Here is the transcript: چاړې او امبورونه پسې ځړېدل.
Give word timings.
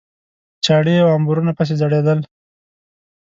چاړې 0.65 0.95
او 1.03 1.09
امبورونه 1.17 1.51
پسې 1.57 1.73
ځړېدل. 1.81 2.19